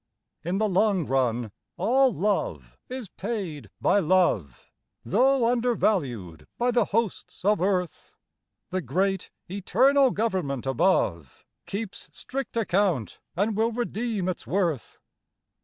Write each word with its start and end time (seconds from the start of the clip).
In 0.43 0.57
the 0.57 0.67
long 0.67 1.05
run 1.05 1.51
all 1.77 2.11
love 2.11 2.75
is 2.89 3.07
paid 3.07 3.69
by 3.79 3.99
love, 3.99 4.71
Though 5.05 5.45
undervalued 5.47 6.47
by 6.57 6.71
the 6.71 6.85
hosts 6.85 7.45
of 7.45 7.61
earth; 7.61 8.15
The 8.71 8.81
great 8.81 9.29
eternal 9.47 10.09
Government 10.09 10.65
above 10.65 11.45
Keeps 11.67 12.09
strict 12.13 12.57
account 12.57 13.19
and 13.35 13.55
will 13.55 13.71
redeem 13.73 14.27
its 14.27 14.47
worth. 14.47 14.99